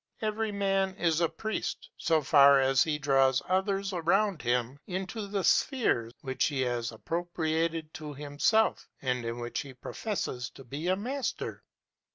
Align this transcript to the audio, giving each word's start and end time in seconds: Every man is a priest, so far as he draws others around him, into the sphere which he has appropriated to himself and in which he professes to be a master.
Every 0.19 0.51
man 0.51 0.95
is 0.95 1.21
a 1.21 1.29
priest, 1.29 1.87
so 1.95 2.23
far 2.23 2.59
as 2.59 2.81
he 2.81 2.97
draws 2.97 3.39
others 3.47 3.93
around 3.93 4.41
him, 4.41 4.79
into 4.87 5.27
the 5.27 5.43
sphere 5.43 6.09
which 6.21 6.45
he 6.45 6.61
has 6.61 6.91
appropriated 6.91 7.93
to 7.93 8.15
himself 8.15 8.89
and 9.03 9.23
in 9.23 9.37
which 9.37 9.59
he 9.59 9.75
professes 9.75 10.49
to 10.55 10.63
be 10.63 10.87
a 10.87 10.95
master. 10.95 11.61